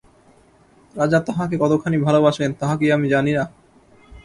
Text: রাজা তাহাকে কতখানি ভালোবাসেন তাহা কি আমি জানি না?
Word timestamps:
রাজা 0.95 1.19
তাহাকে 1.19 1.55
কতখানি 1.57 1.97
ভালোবাসেন 1.97 2.49
তাহা 2.59 2.75
কি 2.77 2.85
আমি 2.91 3.07
জানি 3.09 3.31
না? 3.33 3.43